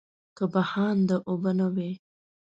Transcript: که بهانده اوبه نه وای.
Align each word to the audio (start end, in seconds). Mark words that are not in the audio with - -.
که 0.37 0.43
بهانده 0.53 1.17
اوبه 1.29 1.51
نه 1.59 1.67
وای. 1.75 1.93